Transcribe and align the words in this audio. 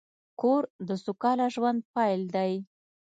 کور 0.41 0.63
د 0.87 0.89
سوکاله 1.03 1.47
ژوند 1.55 1.79
پیل 1.93 2.21
دی. 2.35 2.53